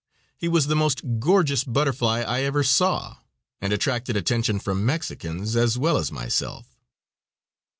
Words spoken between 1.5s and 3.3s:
butterfly I ever saw,